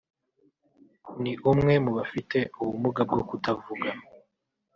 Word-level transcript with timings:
ni 1.21 1.31
umwe 1.51 1.73
mu 1.83 1.91
bafite 1.97 2.37
ubumuga 2.61 3.01
bwo 3.09 3.21
kutavuga 3.29 3.89